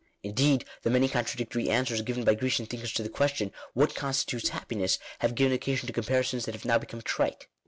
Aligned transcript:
Indeed 0.23 0.65
the 0.81 0.89
many 0.89 1.07
con 1.07 1.25
tradictory 1.25 1.67
answers 1.69 2.01
given 2.01 2.23
by 2.23 2.33
Grecian 2.33 2.65
thinkers 2.65 2.91
to 2.93 3.03
the 3.03 3.09
ques 3.09 3.33
tion— 3.35 3.51
What 3.75 3.93
constitutes 3.93 4.49
happiness? 4.49 4.97
have 5.19 5.35
given 5.35 5.53
occasion 5.53 5.85
to 5.85 5.93
comparisons 5.93 6.45
that 6.45 6.55
have 6.55 6.65
now 6.65 6.79
become 6.79 7.03
trite. 7.03 7.45